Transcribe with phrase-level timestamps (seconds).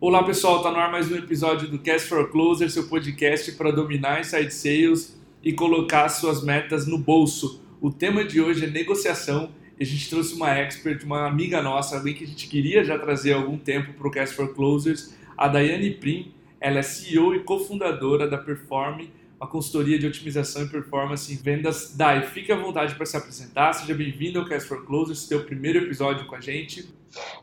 [0.00, 3.72] Olá pessoal, tá no ar mais um episódio do Cast for Closer, seu podcast para
[3.72, 7.60] dominar inside sales e colocar suas metas no bolso.
[7.80, 9.50] O tema de hoje é negociação.
[9.78, 13.32] A gente trouxe uma expert, uma amiga nossa, alguém que a gente queria já trazer
[13.32, 16.32] há algum tempo para o Cast for Closers, a Daiane Prim.
[16.60, 19.08] Ela é CEO e cofundadora da Perform,
[19.40, 21.94] uma consultoria de otimização e performance em vendas.
[21.96, 23.72] Dai, fique à vontade para se apresentar.
[23.72, 26.92] Seja bem-vindo ao Cast for Closers, seu primeiro episódio com a gente.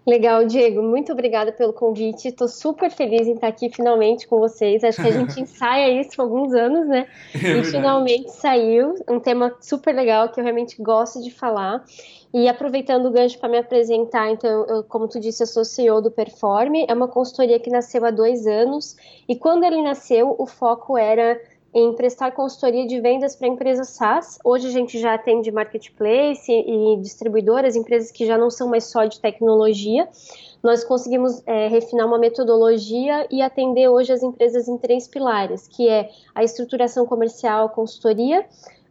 [0.05, 0.83] Legal, Diego.
[0.83, 2.27] Muito obrigada pelo convite.
[2.27, 4.83] Estou super feliz em estar aqui finalmente com vocês.
[4.83, 7.07] Acho que a gente ensaia isso há alguns anos, né?
[7.33, 11.83] É e finalmente saiu um tema super legal que eu realmente gosto de falar.
[12.33, 16.01] E aproveitando o gancho para me apresentar, então, eu, como tu disse, eu sou CEO
[16.01, 16.85] do Perform.
[16.87, 18.97] É uma consultoria que nasceu há dois anos.
[19.27, 21.39] E quando ele nasceu, o foco era
[21.75, 24.39] em prestar consultoria de vendas para empresas SaaS.
[24.45, 29.03] Hoje a gente já atende marketplace e distribuidoras, empresas que já não são mais só
[29.03, 30.07] de tecnologia.
[30.63, 35.89] Nós conseguimos é, refinar uma metodologia e atender hoje as empresas em três pilares, que
[35.89, 38.45] é a estruturação comercial, consultoria,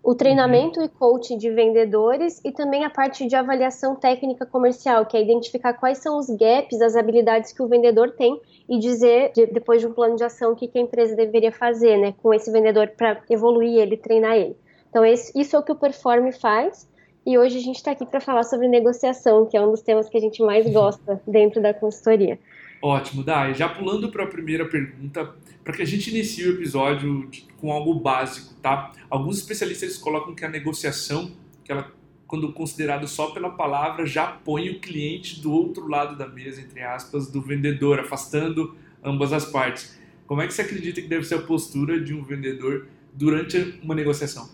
[0.04, 5.16] o treinamento e coaching de vendedores e também a parte de avaliação técnica comercial, que
[5.16, 8.38] é identificar quais são os gaps, as habilidades que o vendedor tem
[8.68, 12.14] e dizer, depois de um plano de ação, o que, a empresa deveria fazer né,
[12.22, 14.54] com esse vendedor para evoluir ele, treinar ele.
[14.90, 16.86] Então, esse, isso é o que o Perform faz.
[17.24, 20.10] E hoje a gente está aqui para falar sobre negociação, que é um dos temas
[20.10, 22.38] que a gente mais gosta dentro da consultoria.
[22.84, 23.54] Ótimo, Dai.
[23.54, 27.94] Já pulando para a primeira pergunta, para que a gente inicie o episódio com algo
[27.94, 28.92] básico, tá?
[29.08, 31.32] Alguns especialistas colocam que a negociação,
[31.64, 31.90] que ela
[32.26, 36.82] quando considerado só pela palavra, já põe o cliente do outro lado da mesa, entre
[36.82, 39.98] aspas, do vendedor, afastando ambas as partes.
[40.26, 43.94] Como é que você acredita que deve ser a postura de um vendedor durante uma
[43.94, 44.50] negociação?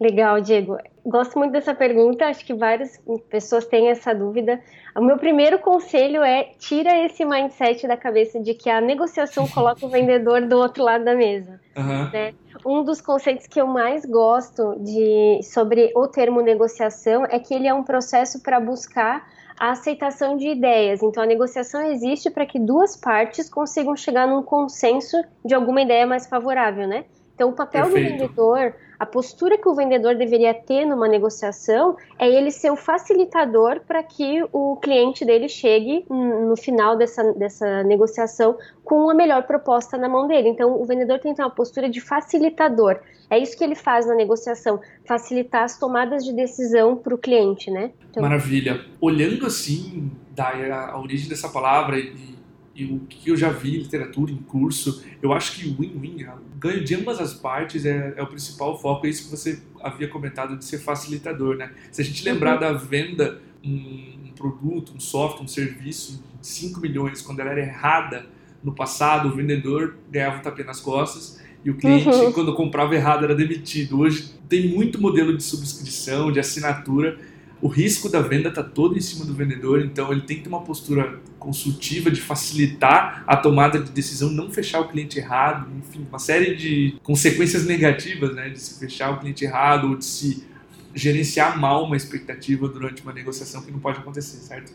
[0.00, 0.78] Legal, Diego.
[1.04, 4.60] Gosto muito dessa pergunta, acho que várias pessoas têm essa dúvida.
[4.94, 9.84] O meu primeiro conselho é tira esse mindset da cabeça de que a negociação coloca
[9.84, 11.60] o vendedor do outro lado da mesa.
[11.76, 12.10] Uhum.
[12.10, 12.34] Né?
[12.64, 17.66] Um dos conceitos que eu mais gosto de sobre o termo negociação é que ele
[17.66, 19.26] é um processo para buscar
[19.58, 21.02] a aceitação de ideias.
[21.02, 26.06] Então, a negociação existe para que duas partes consigam chegar num consenso de alguma ideia
[26.06, 27.04] mais favorável, né?
[27.34, 28.12] Então, o papel Perfeito.
[28.12, 32.76] do vendedor, a postura que o vendedor deveria ter numa negociação é ele ser o
[32.76, 39.42] facilitador para que o cliente dele chegue no final dessa, dessa negociação com a melhor
[39.42, 40.50] proposta na mão dele.
[40.50, 43.00] Então, o vendedor tem ter uma postura de facilitador.
[43.28, 47.72] É isso que ele faz na negociação, facilitar as tomadas de decisão para o cliente,
[47.72, 47.90] né?
[48.08, 48.22] Então...
[48.22, 48.84] Maravilha.
[49.00, 52.36] Olhando assim, da a origem dessa palavra e
[52.74, 56.58] e o que eu já vi em literatura, em curso, eu acho que win-win, o
[56.58, 60.08] ganho de ambas as partes é, é, o principal foco, é isso que você havia
[60.08, 61.72] comentado de ser facilitador, né?
[61.90, 62.60] Se a gente lembrar uhum.
[62.60, 67.60] da venda, um, um, produto, um software, um serviço de 5 milhões, quando ela era
[67.60, 68.26] errada
[68.64, 72.32] no passado, o vendedor ganhava um tapinha nas costas e o cliente, uhum.
[72.32, 74.00] quando comprava errado, era demitido.
[74.00, 77.18] Hoje tem muito modelo de subscrição, de assinatura,
[77.62, 80.48] o risco da venda está todo em cima do vendedor, então ele tem que ter
[80.48, 86.04] uma postura consultiva de facilitar a tomada de decisão, não fechar o cliente errado, enfim,
[86.08, 90.44] uma série de consequências negativas, né, de se fechar o cliente errado ou de se
[90.92, 94.72] gerenciar mal uma expectativa durante uma negociação que não pode acontecer, certo?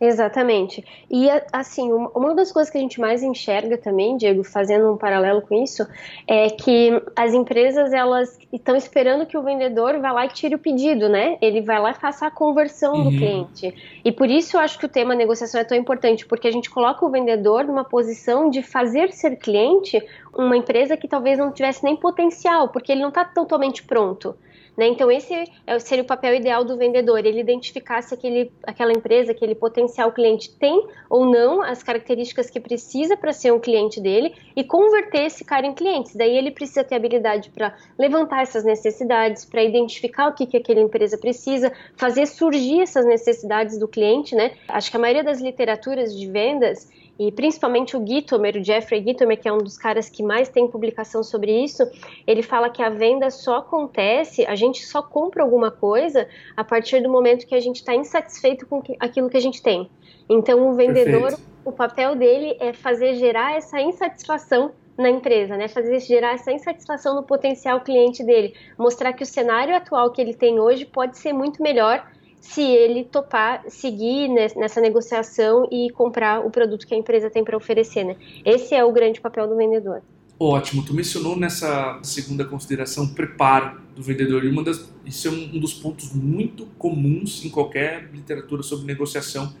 [0.00, 0.84] Exatamente.
[1.10, 5.42] E assim, uma das coisas que a gente mais enxerga também, Diego, fazendo um paralelo
[5.42, 5.86] com isso,
[6.26, 10.58] é que as empresas elas estão esperando que o vendedor vá lá e tire o
[10.58, 11.36] pedido, né?
[11.42, 13.04] Ele vai lá e faça a conversão uhum.
[13.04, 13.74] do cliente.
[14.04, 16.70] E por isso eu acho que o tema negociação é tão importante, porque a gente
[16.70, 20.02] coloca o vendedor numa posição de fazer ser cliente
[20.34, 24.34] uma empresa que talvez não tivesse nem potencial, porque ele não está totalmente pronto.
[24.76, 24.88] Né?
[24.88, 25.32] Então, esse
[25.66, 30.12] é seria o papel ideal do vendedor, ele identificar se aquele, aquela empresa, aquele potencial
[30.12, 35.24] cliente tem ou não as características que precisa para ser um cliente dele e converter
[35.24, 36.16] esse cara em cliente.
[36.16, 40.80] Daí ele precisa ter habilidade para levantar essas necessidades, para identificar o que, que aquela
[40.80, 44.34] empresa precisa, fazer surgir essas necessidades do cliente.
[44.34, 44.52] Né?
[44.68, 46.88] Acho que a maioria das literaturas de vendas
[47.20, 50.66] e principalmente o Gitomer, o Jeffrey Gitomer, que é um dos caras que mais tem
[50.66, 51.82] publicação sobre isso,
[52.26, 56.26] ele fala que a venda só acontece, a gente só compra alguma coisa
[56.56, 59.90] a partir do momento que a gente está insatisfeito com aquilo que a gente tem.
[60.30, 61.42] Então, o vendedor, Perfeito.
[61.62, 65.68] o papel dele é fazer gerar essa insatisfação na empresa, né?
[65.68, 70.32] Fazer gerar essa insatisfação no potencial cliente dele, mostrar que o cenário atual que ele
[70.32, 72.02] tem hoje pode ser muito melhor
[72.40, 77.56] se ele topar seguir nessa negociação e comprar o produto que a empresa tem para
[77.56, 78.16] oferecer, né?
[78.44, 80.02] Esse é o grande papel do vendedor.
[80.42, 85.74] Ótimo, tu mencionou nessa segunda consideração preparo do vendedor e das, isso é um dos
[85.74, 89.52] pontos muito comuns em qualquer literatura sobre negociação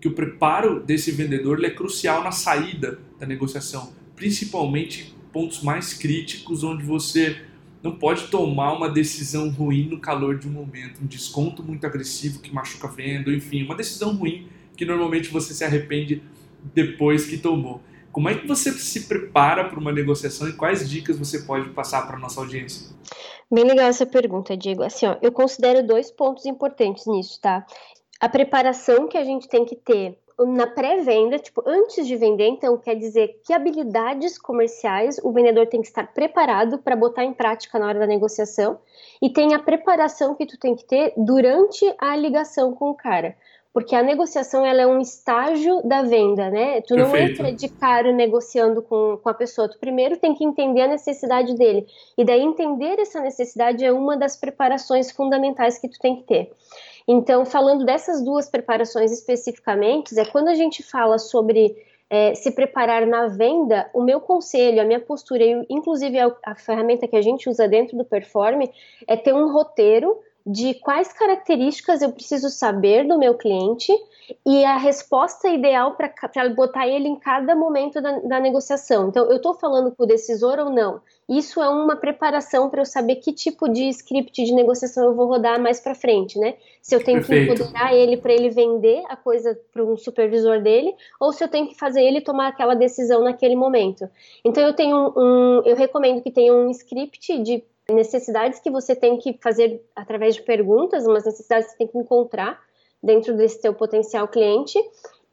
[0.00, 6.62] que o preparo desse vendedor é crucial na saída da negociação, principalmente pontos mais críticos
[6.62, 7.42] onde você
[7.82, 12.40] não pode tomar uma decisão ruim no calor de um momento, um desconto muito agressivo
[12.40, 16.22] que machuca a venda, enfim, uma decisão ruim que normalmente você se arrepende
[16.74, 17.80] depois que tomou.
[18.12, 22.06] Como é que você se prepara para uma negociação e quais dicas você pode passar
[22.06, 22.94] para a nossa audiência?
[23.50, 24.82] Bem legal essa pergunta, Diego.
[24.82, 27.64] Assim, ó, eu considero dois pontos importantes nisso, tá?
[28.20, 32.76] A preparação que a gente tem que ter na pré-venda, tipo, antes de vender, então
[32.78, 37.78] quer dizer que habilidades comerciais o vendedor tem que estar preparado para botar em prática
[37.78, 38.78] na hora da negociação
[39.20, 43.36] e tem a preparação que tu tem que ter durante a ligação com o cara.
[43.72, 46.80] Porque a negociação ela é um estágio da venda, né?
[46.80, 47.40] Tu não Perfeito.
[47.40, 49.68] entra de cara negociando com, com a pessoa.
[49.68, 51.86] Tu primeiro tem que entender a necessidade dele.
[52.18, 56.50] E daí entender essa necessidade é uma das preparações fundamentais que tu tem que ter.
[57.06, 61.76] Então, falando dessas duas preparações especificamente, é quando a gente fala sobre
[62.08, 67.06] é, se preparar na venda, o meu conselho, a minha postura, inclusive a, a ferramenta
[67.06, 68.68] que a gente usa dentro do Perform,
[69.06, 73.92] é ter um roteiro de quais características eu preciso saber do meu cliente
[74.46, 76.12] e a resposta ideal para
[76.50, 79.08] botar ele em cada momento da, da negociação.
[79.08, 81.00] Então, eu estou falando com o decisor ou não?
[81.28, 85.26] Isso é uma preparação para eu saber que tipo de script de negociação eu vou
[85.26, 86.54] rodar mais para frente, né?
[86.82, 87.54] Se eu tenho Perfeito.
[87.54, 91.48] que empoderar ele para ele vender a coisa para um supervisor dele, ou se eu
[91.48, 94.08] tenho que fazer ele tomar aquela decisão naquele momento.
[94.44, 99.16] Então, eu tenho um, eu recomendo que tenha um script de necessidades que você tem
[99.16, 102.60] que fazer através de perguntas, umas necessidades que você tem que encontrar
[103.02, 104.78] dentro desse teu potencial cliente.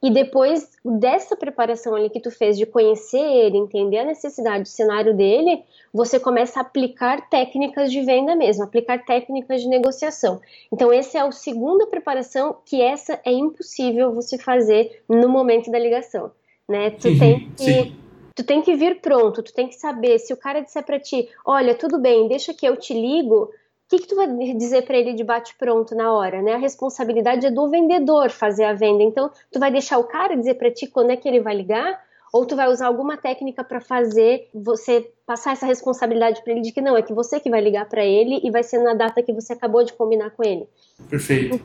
[0.01, 4.71] E depois dessa preparação ali que tu fez de conhecer ele, entender a necessidade, o
[4.71, 10.39] cenário dele, você começa a aplicar técnicas de venda mesmo, aplicar técnicas de negociação.
[10.71, 15.79] Então, essa é a segunda preparação que essa é impossível você fazer no momento da
[15.79, 16.31] ligação,
[16.69, 16.91] né?
[16.91, 20.31] Tu uhum, tem que sim tu tem que vir pronto, tu tem que saber se
[20.31, 23.49] o cara disser para ti, olha, tudo bem, deixa que eu te ligo,
[23.87, 26.55] o que, que tu vai dizer para ele de bate pronto na hora, né?
[26.55, 29.01] A responsabilidade é do vendedor fazer a venda.
[29.01, 31.97] Então, tu vai deixar o cara dizer para ti quando é que ele vai ligar,
[32.33, 36.73] ou tu vai usar alguma técnica para fazer você passar essa responsabilidade para ele de
[36.73, 39.23] que não, é que você que vai ligar para ele e vai ser na data
[39.23, 40.67] que você acabou de combinar com ele.
[41.09, 41.57] Perfeito.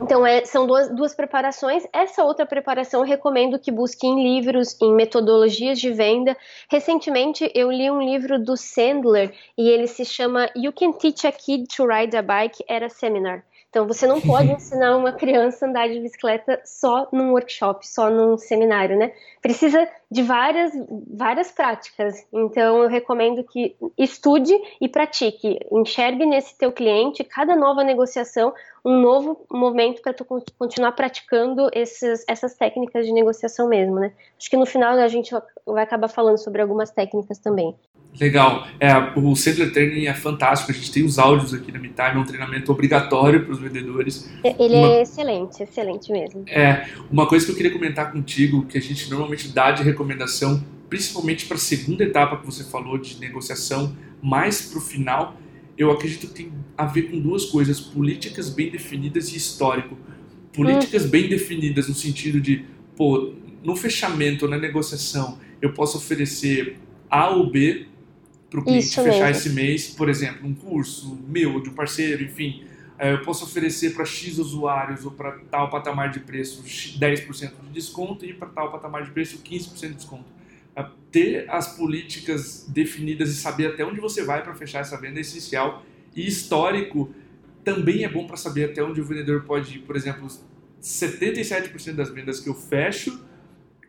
[0.00, 1.86] Então, é, são duas, duas preparações.
[1.92, 6.36] Essa outra preparação eu recomendo que busque em livros, em metodologias de venda.
[6.70, 11.32] Recentemente, eu li um livro do Sandler e ele se chama You Can Teach a
[11.32, 13.42] Kid to Ride a Bike at a Seminar.
[13.76, 18.08] Então, você não pode ensinar uma criança a andar de bicicleta só num workshop, só
[18.08, 19.12] num seminário, né?
[19.42, 20.72] Precisa de várias,
[21.06, 22.26] várias práticas.
[22.32, 25.58] Então, eu recomendo que estude e pratique.
[25.70, 30.24] Enxergue nesse teu cliente, cada nova negociação, um novo momento para tu
[30.58, 34.14] continuar praticando esses, essas técnicas de negociação mesmo, né?
[34.38, 35.34] Acho que no final a gente
[35.66, 37.76] vai acabar falando sobre algumas técnicas também.
[38.18, 38.66] Legal.
[38.80, 40.70] É, o Sandler Training é fantástico.
[40.72, 44.30] A gente tem os áudios aqui na MeTime, é um treinamento obrigatório para os vendedores.
[44.42, 44.88] É, ele uma...
[44.88, 46.44] é excelente, excelente mesmo.
[46.48, 50.62] É, uma coisa que eu queria comentar contigo, que a gente normalmente dá de recomendação,
[50.88, 55.36] principalmente para a segunda etapa que você falou de negociação, mais para o final,
[55.76, 59.96] eu acredito que tem a ver com duas coisas: políticas bem definidas e histórico.
[60.52, 61.08] Políticas hum.
[61.08, 62.64] bem definidas no sentido de,
[62.96, 66.78] pô, no fechamento, na negociação, eu posso oferecer
[67.10, 67.86] A ou B
[68.50, 69.30] para o cliente Isso fechar mesmo.
[69.30, 72.64] esse mês, por exemplo, um curso meu, de um parceiro, enfim.
[72.98, 77.72] É, eu posso oferecer para X usuários ou para tal patamar de preço 10% de
[77.72, 80.24] desconto e para tal patamar de preço 15% de desconto.
[80.74, 85.18] É, ter as políticas definidas e saber até onde você vai para fechar essa venda
[85.18, 85.84] é essencial.
[86.14, 87.14] E histórico
[87.62, 89.78] também é bom para saber até onde o vendedor pode ir.
[89.80, 90.28] Por exemplo,
[90.80, 93.20] 77% das vendas que eu fecho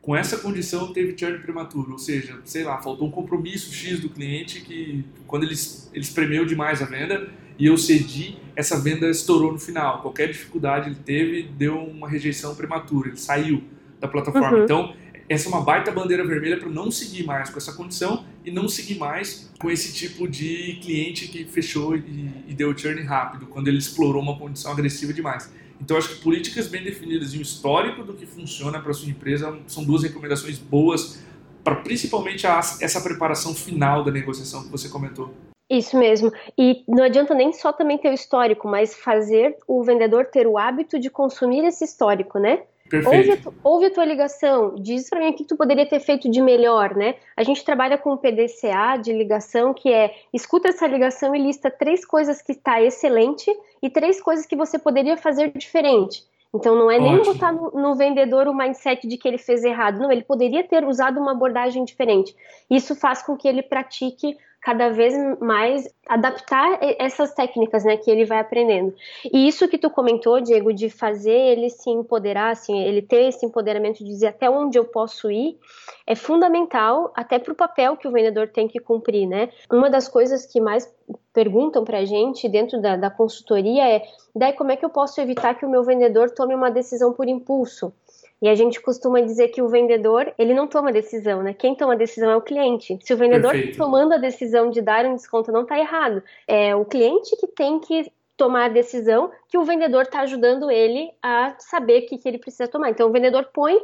[0.07, 4.07] com essa condição teve churn prematuro, ou seja, sei lá, faltou um compromisso X do
[4.07, 5.53] cliente que quando ele,
[5.91, 10.01] ele espremeu demais a venda e eu cedi, essa venda estourou no final.
[10.01, 13.61] Qualquer dificuldade ele teve, deu uma rejeição prematura, ele saiu
[13.99, 14.59] da plataforma.
[14.59, 14.63] Uhum.
[14.63, 14.95] Então,
[15.27, 18.69] essa é uma baita bandeira vermelha para não seguir mais com essa condição e não
[18.69, 23.67] seguir mais com esse tipo de cliente que fechou e, e deu churn rápido, quando
[23.67, 25.51] ele explorou uma condição agressiva demais.
[25.79, 29.57] Então, acho que políticas bem definidas e um histórico do que funciona para sua empresa
[29.67, 31.19] são duas recomendações boas
[31.63, 35.33] para principalmente a, essa preparação final da negociação que você comentou.
[35.69, 36.31] Isso mesmo.
[36.57, 40.57] E não adianta nem só também ter o histórico, mas fazer o vendedor ter o
[40.57, 42.61] hábito de consumir esse histórico, né?
[43.05, 46.31] Ouve a, ouve a, tua ligação, diz para mim o que tu poderia ter feito
[46.31, 47.15] de melhor, né?
[47.35, 51.69] A gente trabalha com o PDCA de ligação, que é escuta essa ligação e lista
[51.69, 56.23] três coisas que está excelente e três coisas que você poderia fazer diferente.
[56.53, 57.33] Então não é nem Ótimo.
[57.33, 59.99] botar no, no, vendedor o mindset de que ele fez errado.
[59.99, 62.35] Não, ele poderia ter usado uma abordagem diferente.
[62.69, 68.25] Isso faz com que ele pratique cada vez mais adaptar essas técnicas, né, que ele
[68.25, 68.93] vai aprendendo.
[69.31, 73.45] E isso que tu comentou, Diego, de fazer ele se empoderar, assim, ele ter esse
[73.45, 75.57] empoderamento de dizer até onde eu posso ir,
[76.05, 79.47] é fundamental até para o papel que o vendedor tem que cumprir, né?
[79.71, 80.93] Uma das coisas que mais
[81.31, 84.03] perguntam para a gente dentro da, da consultoria é,
[84.35, 87.25] daí como é que eu posso evitar que o meu vendedor tome uma decisão por
[87.25, 87.93] impulso?
[88.41, 91.53] E a gente costuma dizer que o vendedor, ele não toma decisão, né?
[91.53, 92.97] Quem toma decisão é o cliente.
[93.01, 93.77] Se o vendedor Perfeito.
[93.77, 96.21] tomando a decisão de dar um desconto não está errado.
[96.47, 101.11] É o cliente que tem que tomar a decisão que o vendedor está ajudando ele
[101.21, 102.91] a saber o que, que ele precisa tomar.
[102.91, 103.75] Então o vendedor põe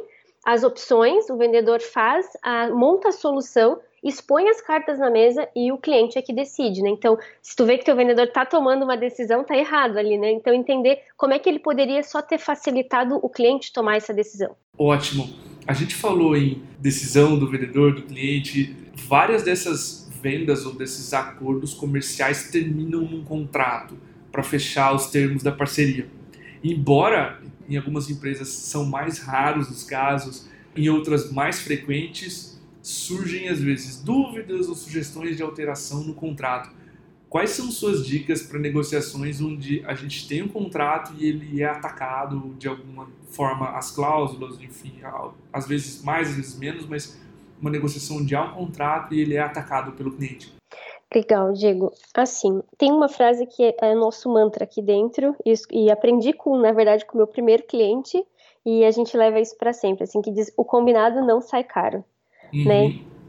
[0.44, 5.72] as opções, o vendedor faz, a, monta a solução expõe as cartas na mesa e
[5.72, 6.90] o cliente é que decide, né?
[6.90, 10.30] Então, se tu vê que teu vendedor está tomando uma decisão, tá errado ali, né?
[10.30, 14.54] Então, entender como é que ele poderia só ter facilitado o cliente tomar essa decisão.
[14.78, 15.28] Ótimo.
[15.66, 18.76] A gente falou em decisão do vendedor, do cliente.
[18.94, 23.96] Várias dessas vendas ou desses acordos comerciais terminam num contrato
[24.30, 26.06] para fechar os termos da parceria.
[26.62, 30.46] Embora em algumas empresas são mais raros os casos,
[30.76, 32.53] em outras mais frequentes,
[32.84, 36.70] surgem às vezes dúvidas ou sugestões de alteração no contrato.
[37.30, 41.64] Quais são suas dicas para negociações onde a gente tem um contrato e ele é
[41.64, 45.00] atacado de alguma forma, as cláusulas, enfim,
[45.52, 47.18] às vezes mais, às vezes menos, mas
[47.60, 50.54] uma negociação onde há um contrato e ele é atacado pelo cliente?
[51.12, 51.90] Legal, Diego.
[52.14, 56.70] Assim, tem uma frase que é, nosso mantra aqui dentro e, e aprendi com, na
[56.70, 58.22] verdade, com o meu primeiro cliente
[58.64, 62.04] e a gente leva isso para sempre, assim, que diz: o combinado não sai caro
[62.54, 62.84] uhum, né?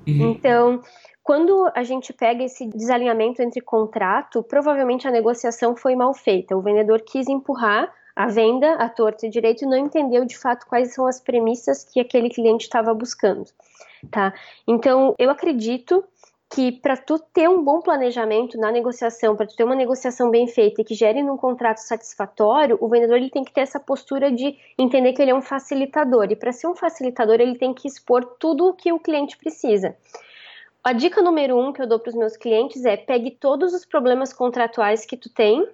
[0.07, 0.31] Uhum.
[0.31, 0.81] Então,
[1.23, 6.55] quando a gente pega esse desalinhamento entre contrato, provavelmente a negociação foi mal feita.
[6.55, 10.65] O vendedor quis empurrar a venda à torta e direito e não entendeu de fato
[10.67, 13.45] quais são as premissas que aquele cliente estava buscando,
[14.09, 14.33] tá?
[14.67, 16.03] Então, eu acredito
[16.53, 20.47] que para tu ter um bom planejamento na negociação, para tu ter uma negociação bem
[20.47, 24.31] feita e que gere num contrato satisfatório, o vendedor ele tem que ter essa postura
[24.31, 27.87] de entender que ele é um facilitador e para ser um facilitador ele tem que
[27.87, 29.95] expor tudo o que o cliente precisa.
[30.83, 33.83] A dica número um que eu dou para os meus clientes é pegue todos os
[33.83, 35.67] problemas contratuais que tu tem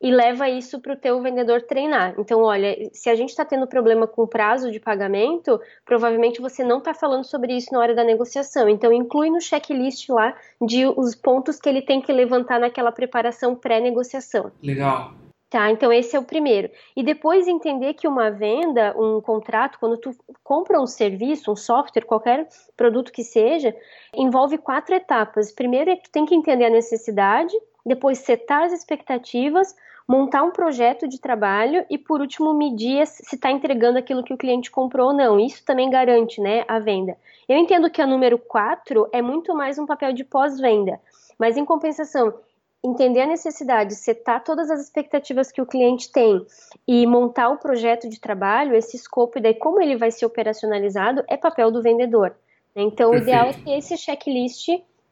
[0.00, 2.14] e leva isso para o teu vendedor treinar.
[2.18, 6.78] Então, olha, se a gente está tendo problema com prazo de pagamento, provavelmente você não
[6.78, 8.68] está falando sobre isso na hora da negociação.
[8.68, 13.56] Então, inclui no checklist lá de os pontos que ele tem que levantar naquela preparação
[13.56, 14.52] pré-negociação.
[14.62, 15.12] Legal.
[15.50, 16.70] Tá, então esse é o primeiro.
[16.94, 20.10] E depois entender que uma venda, um contrato, quando tu
[20.44, 23.74] compra um serviço, um software, qualquer produto que seja,
[24.14, 25.50] envolve quatro etapas.
[25.50, 27.56] Primeiro é que tu tem que entender a necessidade,
[27.88, 29.74] depois setar as expectativas,
[30.06, 34.38] montar um projeto de trabalho e, por último, medir se está entregando aquilo que o
[34.38, 35.40] cliente comprou ou não.
[35.40, 37.16] Isso também garante né, a venda.
[37.48, 41.00] Eu entendo que a número 4 é muito mais um papel de pós-venda,
[41.38, 42.34] mas, em compensação,
[42.82, 46.46] entender a necessidade, setar todas as expectativas que o cliente tem
[46.86, 51.24] e montar o projeto de trabalho, esse escopo e daí como ele vai ser operacionalizado,
[51.28, 52.34] é papel do vendedor.
[52.74, 53.12] Então, Perfeito.
[53.12, 54.68] o ideal é ter esse checklist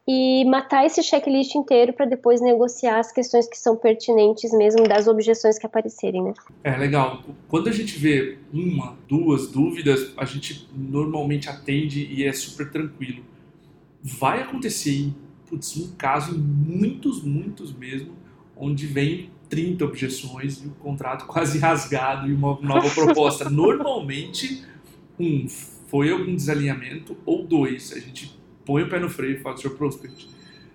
[0.07, 5.05] e matar esse checklist inteiro para depois negociar as questões que são pertinentes mesmo das
[5.05, 6.33] objeções que aparecerem, né?
[6.63, 7.21] É legal.
[7.49, 13.21] Quando a gente vê uma, duas dúvidas, a gente normalmente atende e é super tranquilo.
[14.01, 15.13] Vai acontecer,
[15.49, 18.13] putz, um caso, muitos, muitos mesmo,
[18.55, 23.49] onde vem 30 objeções e o contrato quase rasgado e uma nova proposta.
[23.51, 24.63] Normalmente,
[25.19, 28.37] um, foi algum desalinhamento, ou dois, a gente
[28.67, 29.69] põe o pé no freio e fala, Sr.
[29.71, 30.27] Prospect,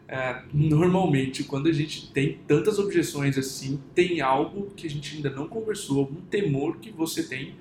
[0.09, 5.31] é, normalmente, quando a gente tem tantas objeções assim, tem algo que a gente ainda
[5.31, 7.55] não conversou, algum temor que você tem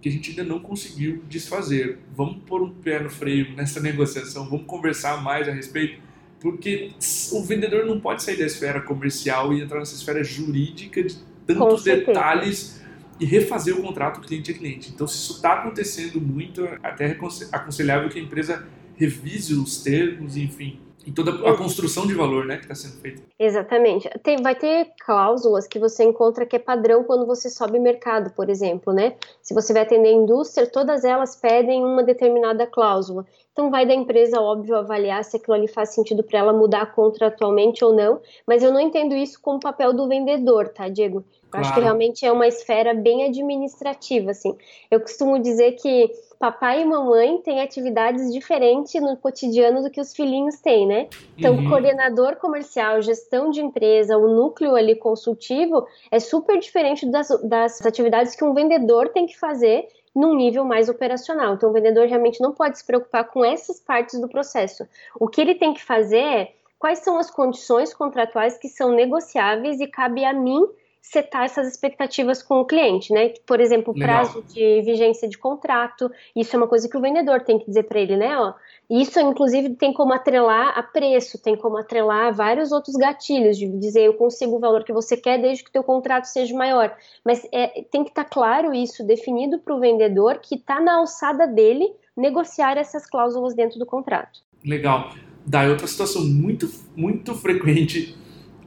[0.00, 1.98] que a gente ainda não conseguiu desfazer.
[2.14, 6.00] Vamos pôr um pé no freio nessa negociação, vamos conversar mais a respeito,
[6.40, 6.92] porque
[7.32, 11.16] o vendedor não pode sair da esfera comercial e entrar nessa esfera jurídica de
[11.46, 12.80] tantos detalhes
[13.18, 14.92] e refazer o contrato cliente a cliente.
[14.94, 17.18] Então, se isso está acontecendo muito, até é
[17.50, 18.64] aconselhável que a empresa
[18.98, 23.22] revise os termos, enfim, em toda a construção de valor né, que está sendo feita.
[23.38, 24.08] Exatamente.
[24.22, 28.50] Tem, vai ter cláusulas que você encontra que é padrão quando você sobe mercado, por
[28.50, 29.14] exemplo, né?
[29.40, 33.24] Se você vai atender a indústria, todas elas pedem uma determinada cláusula.
[33.52, 37.84] Então vai da empresa, óbvio, avaliar se aquilo ali faz sentido para ela mudar contratualmente
[37.84, 41.24] ou não, mas eu não entendo isso como papel do vendedor, tá, Diego?
[41.50, 41.66] Claro.
[41.66, 44.56] Acho que realmente é uma esfera bem administrativa, assim.
[44.90, 50.14] Eu costumo dizer que papai e mamãe têm atividades diferentes no cotidiano do que os
[50.14, 51.08] filhinhos têm, né?
[51.36, 51.68] Então, uhum.
[51.68, 58.36] coordenador comercial, gestão de empresa, o núcleo ali consultivo é super diferente das, das atividades
[58.36, 61.54] que um vendedor tem que fazer num nível mais operacional.
[61.54, 64.86] Então, o vendedor realmente não pode se preocupar com essas partes do processo.
[65.18, 69.80] O que ele tem que fazer é quais são as condições contratuais que são negociáveis
[69.80, 70.66] e cabe a mim
[71.00, 73.32] setar essas expectativas com o cliente, né?
[73.46, 77.58] Por exemplo, prazo de vigência de contrato, isso é uma coisa que o vendedor tem
[77.58, 78.38] que dizer para ele, né?
[78.38, 78.52] Ó,
[78.90, 84.02] isso, inclusive, tem como atrelar a preço, tem como atrelar vários outros gatilhos, de dizer
[84.02, 86.94] eu consigo o valor que você quer desde que o teu contrato seja maior.
[87.24, 90.96] Mas é, tem que estar tá claro isso, definido para o vendedor, que está na
[90.96, 94.40] alçada dele negociar essas cláusulas dentro do contrato.
[94.64, 95.10] Legal.
[95.46, 98.16] Daí outra situação muito, muito frequente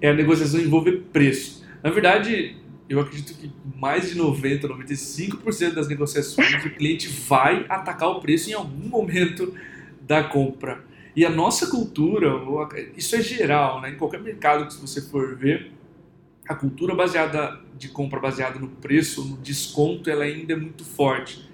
[0.01, 1.60] é a negociação envolver preço.
[1.83, 2.57] Na verdade,
[2.87, 8.49] eu acredito que mais de 90, 95% das negociações o cliente vai atacar o preço
[8.49, 9.53] em algum momento
[10.01, 10.83] da compra.
[11.15, 12.29] E a nossa cultura,
[12.95, 13.91] isso é geral, né?
[13.91, 15.71] em qualquer mercado que você for ver,
[16.47, 21.49] a cultura baseada de compra baseada no preço, no desconto, ela ainda é muito forte.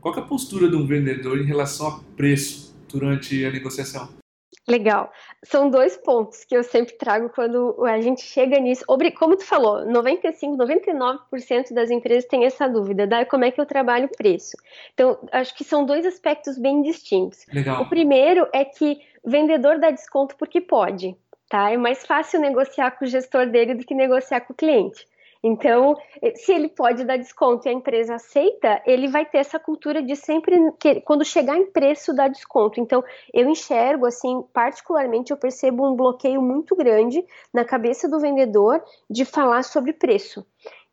[0.00, 4.19] Qual é a postura de um vendedor em relação a preço durante a negociação?
[4.68, 5.12] Legal.
[5.42, 8.84] São dois pontos que eu sempre trago quando a gente chega nisso.
[9.18, 13.66] Como tu falou, 95, 99% das empresas têm essa dúvida, da como é que eu
[13.66, 14.56] trabalho o preço.
[14.94, 17.46] Então, acho que são dois aspectos bem distintos.
[17.52, 17.82] Legal.
[17.82, 21.16] O primeiro é que vendedor dá desconto porque pode,
[21.48, 21.70] tá?
[21.70, 25.06] É mais fácil negociar com o gestor dele do que negociar com o cliente.
[25.42, 25.96] Então,
[26.34, 30.14] se ele pode dar desconto e a empresa aceita, ele vai ter essa cultura de
[30.14, 30.56] sempre,
[31.04, 32.78] quando chegar em preço, dar desconto.
[32.78, 38.82] Então, eu enxergo, assim, particularmente, eu percebo um bloqueio muito grande na cabeça do vendedor
[39.08, 40.44] de falar sobre preço.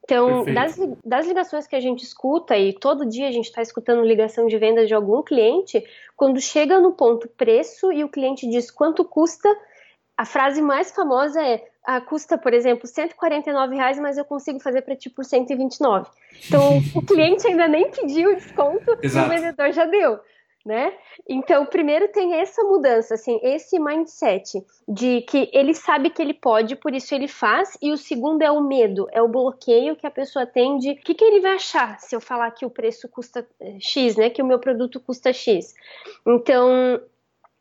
[0.08, 4.02] Então, das, das, ligações que a gente escuta, e todo dia a gente está escutando
[4.02, 5.84] ligação de venda de algum cliente,
[6.16, 9.54] quando chega no ponto preço e o cliente diz quanto custa,
[10.16, 14.82] a frase mais famosa é ah, custa, por exemplo, 149 reais, mas eu consigo fazer
[14.82, 16.10] para ti por 129.
[16.46, 20.20] Então, o cliente ainda nem pediu o desconto e o vendedor já deu.
[20.66, 20.94] Né?
[21.30, 26.76] Então, primeiro tem essa mudança, assim, esse mindset de que ele sabe que ele pode,
[26.76, 30.12] por isso ele faz, e o segundo é o medo, é o bloqueio que a
[30.12, 33.08] pessoa tem de o que, que ele vai achar se eu falar que o preço
[33.08, 34.30] custa eh, X, né?
[34.30, 35.74] Que o meu produto custa X.
[36.28, 37.00] Então,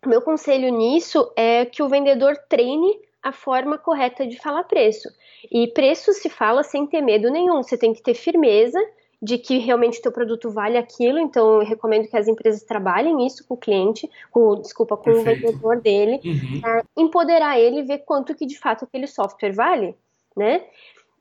[0.05, 5.09] meu conselho nisso é que o vendedor treine a forma correta de falar preço.
[5.51, 8.79] E preço se fala sem ter medo nenhum, você tem que ter firmeza
[9.21, 13.27] de que realmente o teu produto vale aquilo, então eu recomendo que as empresas trabalhem
[13.27, 15.41] isso com o cliente, com, desculpa, com Perfeito.
[15.41, 16.83] o vendedor dele, uhum.
[16.97, 19.97] empoderar ele e ver quanto que de fato aquele software vale,
[20.37, 20.65] né?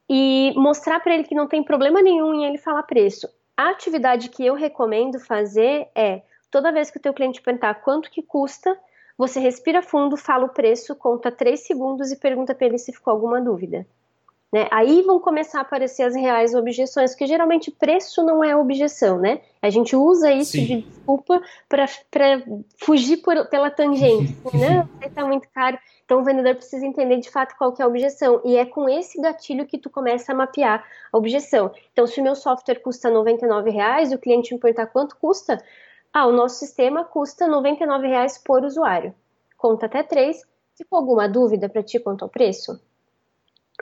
[0.08, 3.28] E mostrar para ele que não tem problema nenhum em ele falar preço.
[3.58, 8.12] A atividade que eu recomendo fazer é, toda vez que o teu cliente perguntar quanto
[8.12, 8.78] que custa,
[9.18, 13.12] você respira fundo, fala o preço, conta 3 segundos e pergunta para ele se ficou
[13.12, 13.86] alguma dúvida.
[14.56, 14.68] Né?
[14.72, 19.42] Aí vão começar a aparecer as reais objeções, porque geralmente preço não é objeção, né?
[19.62, 20.66] A gente usa isso Sim.
[20.66, 21.86] de desculpa para
[22.78, 24.34] fugir por, pela tangente.
[24.54, 25.78] Não, está muito caro.
[26.06, 28.40] Então o vendedor precisa entender de fato qual que é a objeção.
[28.46, 31.72] E é com esse gatilho que tu começa a mapear a objeção.
[31.92, 35.62] Então, se o meu software custa R$ reais, o cliente me perguntar quanto custa,
[36.16, 39.14] ah, o nosso sistema custa R$ 99,00 por usuário.
[39.58, 40.42] Conta até 3.
[40.78, 42.80] Ficou alguma dúvida para ti quanto ao preço?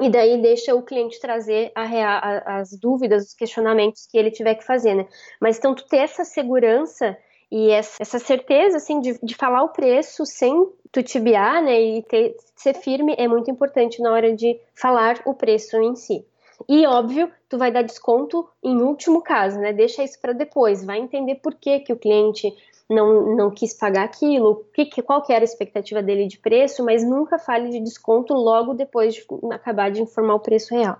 [0.02, 4.56] E daí deixa o cliente trazer a, a, as dúvidas, os questionamentos que ele tiver
[4.56, 5.08] que fazer, né?
[5.40, 7.16] Mas então tu ter essa segurança
[7.52, 11.80] e essa, essa certeza, assim, de, de, falar o preço sem tutibiar, né?
[11.80, 16.26] E ter, ser firme é muito importante na hora de falar o preço em si.
[16.68, 19.74] E óbvio, tu vai dar desconto em último caso, né?
[19.74, 22.54] Deixa isso para depois, vai entender por que, que o cliente
[22.90, 27.04] não, não quis pagar aquilo, que, qual que era a expectativa dele de preço, mas
[27.04, 30.98] nunca fale de desconto logo depois de acabar de informar o preço real.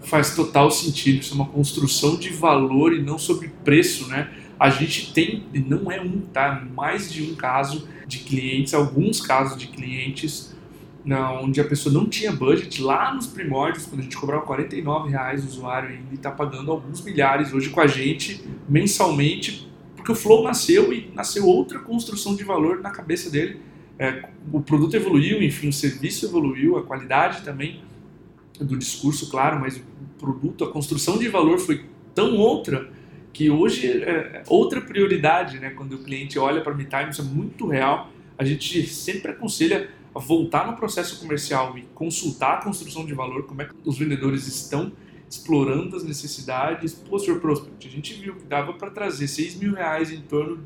[0.00, 4.30] Faz total sentido, isso é uma construção de valor e não sobre preço, né?
[4.58, 6.62] A gente tem, não é um, tá?
[6.74, 10.53] Mais de um caso de clientes, alguns casos de clientes
[11.42, 15.44] onde a pessoa não tinha budget, lá nos primórdios, quando a gente cobrava 49 reais
[15.44, 20.42] o usuário ainda está pagando alguns milhares hoje com a gente mensalmente, porque o Flow
[20.42, 23.60] nasceu e nasceu outra construção de valor na cabeça dele.
[23.98, 27.82] É, o produto evoluiu, enfim, o serviço evoluiu, a qualidade também
[28.58, 29.82] do discurso, claro, mas o
[30.18, 32.90] produto, a construção de valor foi tão outra
[33.32, 35.70] que hoje é, é outra prioridade, né?
[35.70, 38.10] Quando o cliente olha para a isso é muito real.
[38.38, 39.90] A gente sempre aconselha
[40.20, 44.46] voltar no processo comercial e consultar a construção de valor, como é que os vendedores
[44.46, 44.92] estão
[45.28, 46.94] explorando as necessidades.
[46.94, 47.40] Pô, Sr.
[47.40, 50.62] Prospect, a gente viu que dava para trazer 6 mil reais em torno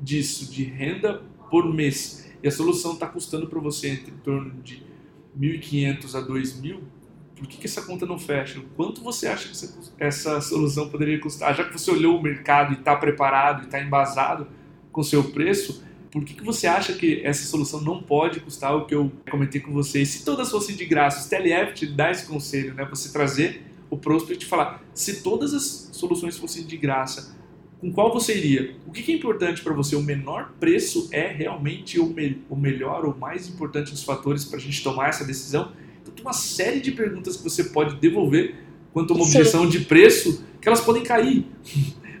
[0.00, 4.62] disso, de renda por mês, e a solução está custando para você entre em torno
[4.62, 4.82] de
[5.38, 6.80] 1.500 a 2.000,
[7.36, 8.62] por que, que essa conta não fecha?
[8.76, 11.54] Quanto você acha que essa, essa solução poderia custar?
[11.56, 14.46] Já que você olhou o mercado e está preparado e está embasado
[14.92, 18.84] com seu preço, por que, que você acha que essa solução não pode custar o
[18.84, 20.10] que eu comentei com vocês?
[20.10, 22.84] Se todas fossem de graça, o TLF te dá esse conselho, né?
[22.84, 27.34] Você trazer o prospect e falar, se todas as soluções fossem de graça,
[27.80, 28.76] com qual você iria?
[28.86, 29.96] O que, que é importante para você?
[29.96, 34.58] O menor preço é realmente o, me o melhor ou mais importante dos fatores para
[34.58, 35.72] a gente tomar essa decisão?
[36.02, 38.56] Então tem uma série de perguntas que você pode devolver
[38.92, 41.46] quanto a uma objeção de preço que elas podem cair.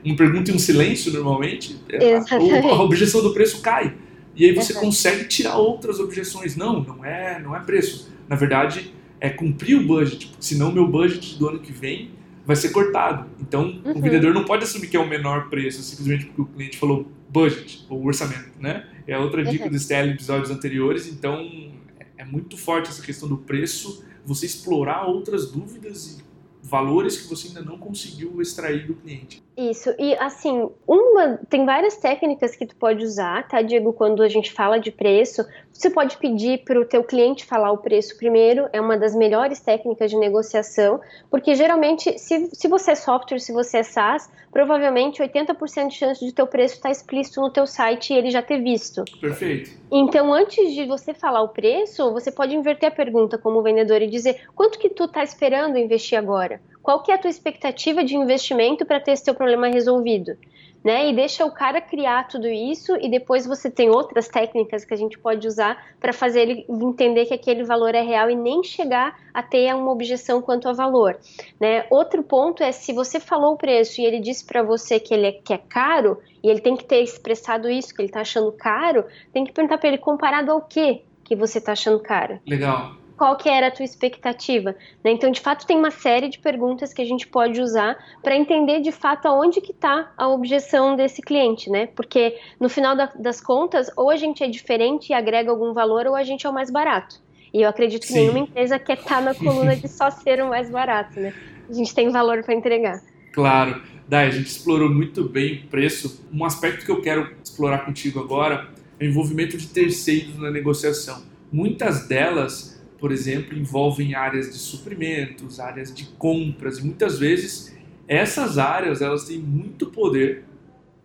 [0.04, 3.94] Uma pergunta e um silêncio, normalmente, é, a, a, objeção do preço cai.
[4.34, 6.56] E aí você consegue tirar outras objeções.
[6.56, 8.10] Não, não é, não é preço.
[8.28, 12.10] Na verdade, é cumprir o budget, senão meu budget do ano que vem
[12.44, 13.26] vai ser cortado.
[13.40, 13.98] Então, uhum.
[13.98, 17.06] o vendedor não pode assumir que é o menor preço simplesmente porque o cliente falou
[17.28, 18.86] budget, ou orçamento, né?
[19.06, 19.70] É outra dica uhum.
[19.70, 21.06] dos episódios anteriores.
[21.06, 21.72] Então,
[22.16, 26.22] é muito forte essa questão do preço, você explorar outras dúvidas e
[26.62, 29.42] valores que você ainda não conseguiu extrair do cliente.
[29.56, 34.28] Isso, e assim, uma tem várias técnicas que tu pode usar, tá, Diego, quando a
[34.28, 38.66] gente fala de preço, você pode pedir para o teu cliente falar o preço primeiro,
[38.72, 43.52] é uma das melhores técnicas de negociação, porque geralmente, se, se você é software, se
[43.52, 47.66] você é SaaS, provavelmente 80% de chance de teu preço estar tá explícito no teu
[47.66, 49.04] site e ele já ter visto.
[49.20, 49.70] Perfeito.
[49.90, 54.06] Então, antes de você falar o preço, você pode inverter a pergunta como vendedor e
[54.06, 56.60] dizer, quanto que tu está esperando investir agora?
[56.82, 60.36] Qual que é a tua expectativa de investimento para ter esse teu problema resolvido?
[60.84, 61.10] Né?
[61.10, 64.96] E deixa o cara criar tudo isso e depois você tem outras técnicas que a
[64.96, 69.16] gente pode usar para fazer ele entender que aquele valor é real e nem chegar
[69.32, 71.16] a ter uma objeção quanto ao valor,
[71.60, 71.86] né?
[71.88, 75.26] Outro ponto é se você falou o preço e ele disse para você que ele
[75.26, 78.50] é, que é caro e ele tem que ter expressado isso que ele está achando
[78.50, 82.40] caro, tem que perguntar para ele comparado ao que que você está achando caro.
[82.44, 84.74] Legal qual que era a tua expectativa.
[85.04, 85.12] Né?
[85.12, 88.80] Então, de fato, tem uma série de perguntas que a gente pode usar para entender
[88.80, 91.86] de fato aonde que está a objeção desse cliente, né?
[91.86, 96.06] Porque no final da, das contas, ou a gente é diferente e agrega algum valor,
[96.06, 97.20] ou a gente é o mais barato.
[97.52, 98.20] E eu acredito que Sim.
[98.20, 101.34] nenhuma empresa quer estar tá na coluna de só ser o mais barato, né?
[101.68, 103.00] A gente tem valor para entregar.
[103.32, 103.82] Claro.
[104.08, 106.26] Dai, a gente explorou muito bem o preço.
[106.32, 111.22] Um aspecto que eu quero explorar contigo agora é o envolvimento de terceiros na negociação.
[111.50, 112.71] Muitas delas
[113.02, 119.24] por exemplo, envolvem áreas de suprimentos, áreas de compras, e muitas vezes essas áreas elas
[119.24, 120.44] têm muito poder,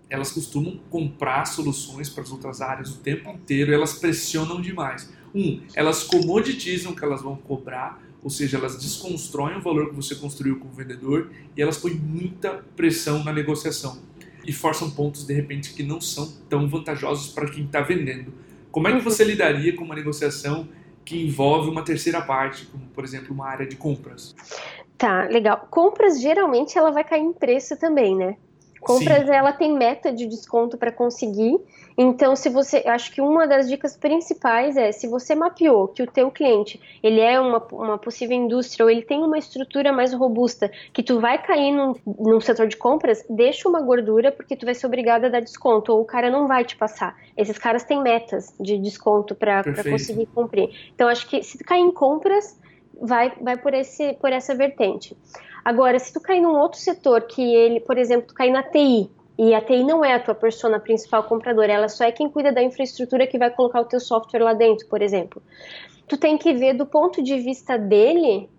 [0.07, 5.11] elas costumam comprar soluções para as outras áreas o tempo inteiro, elas pressionam demais.
[5.33, 10.13] Um, elas comoditizam que elas vão cobrar, ou seja, elas desconstroem o valor que você
[10.13, 14.03] construiu com o vendedor e elas põem muita pressão na negociação
[14.45, 18.31] e forçam pontos de repente que não são tão vantajosos para quem está vendendo.
[18.69, 20.69] Como é que você lidaria com uma negociação
[21.07, 24.35] que envolve uma terceira parte, como por exemplo uma área de compras.
[24.97, 25.65] Tá, legal.
[25.71, 28.35] Compras geralmente ela vai cair em preço também, né?
[28.87, 29.33] Compras Sim.
[29.33, 31.59] ela tem meta de desconto para conseguir.
[31.97, 36.07] Então, se você, acho que uma das dicas principais é, se você mapeou que o
[36.07, 40.71] teu cliente, ele é uma, uma possível indústria ou ele tem uma estrutura mais robusta,
[40.93, 44.73] que tu vai cair num, num setor de compras, deixa uma gordura porque tu vai
[44.73, 47.13] ser obrigado a dar desconto ou o cara não vai te passar.
[47.35, 50.69] Esses caras têm metas de desconto para conseguir cumprir.
[50.95, 52.57] Então, acho que se tu cair em compras,
[53.01, 55.15] vai, vai por, esse, por essa vertente.
[55.63, 59.09] Agora, se tu cair num outro setor que ele, por exemplo, tu cair na TI,
[59.37, 62.51] e a TI não é a tua persona principal compradora, ela só é quem cuida
[62.51, 65.41] da infraestrutura que vai colocar o teu software lá dentro, por exemplo.
[66.07, 68.49] Tu tem que ver do ponto de vista dele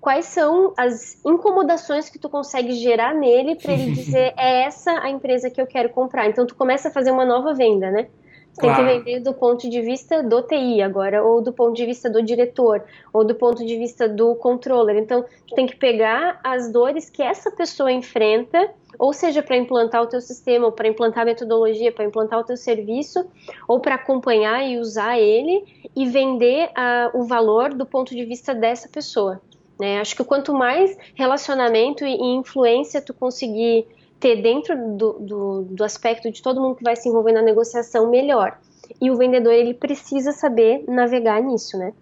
[0.00, 5.10] quais são as incomodações que tu consegue gerar nele para ele dizer é essa a
[5.10, 6.28] empresa que eu quero comprar.
[6.28, 8.08] Então tu começa a fazer uma nova venda, né?
[8.58, 8.86] Tem claro.
[8.86, 12.22] que vender do ponto de vista do TI agora, ou do ponto de vista do
[12.22, 14.96] diretor, ou do ponto de vista do controller.
[14.96, 20.02] Então, tu tem que pegar as dores que essa pessoa enfrenta, ou seja, para implantar
[20.02, 23.26] o teu sistema, ou para implantar a metodologia, para implantar o teu serviço,
[23.68, 25.62] ou para acompanhar e usar ele
[25.94, 29.38] e vender uh, o valor do ponto de vista dessa pessoa.
[29.78, 30.00] Né?
[30.00, 33.86] Acho que quanto mais relacionamento e influência tu conseguir
[34.18, 38.10] ter dentro do, do, do aspecto de todo mundo que vai se envolver na negociação
[38.10, 38.58] melhor.
[39.00, 41.92] E o vendedor ele precisa saber navegar nisso, né?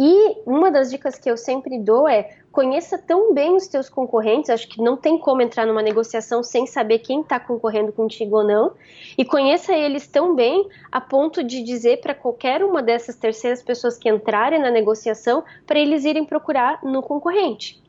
[0.00, 4.48] E uma das dicas que eu sempre dou é conheça tão bem os teus concorrentes,
[4.48, 8.44] acho que não tem como entrar numa negociação sem saber quem está concorrendo contigo ou
[8.44, 8.72] não,
[9.16, 13.98] e conheça eles tão bem a ponto de dizer para qualquer uma dessas terceiras pessoas
[13.98, 17.82] que entrarem na negociação para eles irem procurar no concorrente.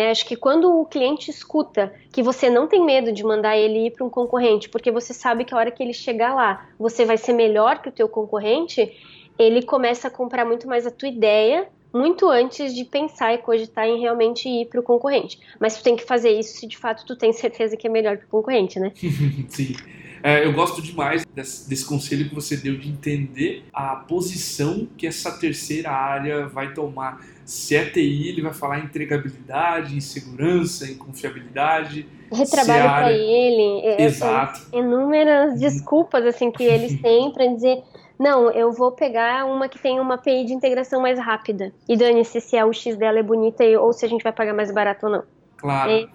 [0.00, 0.10] Né?
[0.10, 3.90] Acho que quando o cliente escuta que você não tem medo de mandar ele ir
[3.90, 7.18] para um concorrente, porque você sabe que a hora que ele chegar lá, você vai
[7.18, 8.90] ser melhor que o teu concorrente,
[9.38, 13.84] ele começa a comprar muito mais a tua ideia muito antes de pensar e cogitar
[13.84, 15.38] em realmente ir para o concorrente.
[15.58, 18.16] Mas tu tem que fazer isso se de fato tu tem certeza que é melhor
[18.16, 18.92] que o concorrente, né?
[19.48, 19.74] Sim.
[20.22, 25.06] É, eu gosto demais desse, desse, conselho que você deu de entender a posição que
[25.06, 27.24] essa terceira área vai tomar.
[27.50, 32.06] Se é TI, ele vai falar em entregabilidade, em segurança, em confiabilidade.
[32.32, 33.08] Retrabalho área...
[33.08, 33.80] para ele.
[33.84, 34.68] É, Exato.
[34.72, 35.58] Inúmeras uhum.
[35.58, 37.82] desculpas assim que eles têm para dizer
[38.16, 41.72] não, eu vou pegar uma que tem uma API de integração mais rápida.
[41.88, 44.70] E dane-se se a UX dela é bonita ou se a gente vai pagar mais
[44.70, 45.24] barato ou não.
[45.56, 45.90] Claro.
[45.90, 46.08] E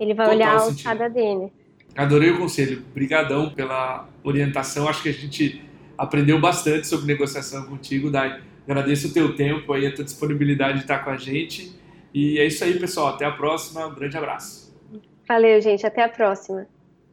[0.00, 1.52] ele vai Total olhar a alçada dele.
[1.94, 2.82] Adorei o conselho.
[2.90, 4.88] Obrigadão pela orientação.
[4.88, 5.62] Acho que a gente
[5.98, 8.40] aprendeu bastante sobre negociação contigo, Dai.
[8.68, 11.74] Agradeço o teu tempo aí, a tua disponibilidade de estar com a gente.
[12.12, 13.08] E é isso aí, pessoal.
[13.08, 13.86] Até a próxima.
[13.86, 14.76] Um grande abraço.
[15.26, 15.86] Valeu, gente.
[15.86, 16.66] Até a próxima.